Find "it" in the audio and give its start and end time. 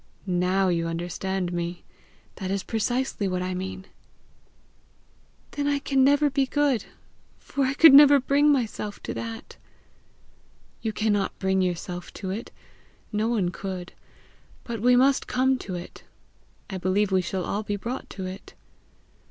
12.31-12.49, 15.75-16.03, 18.25-18.55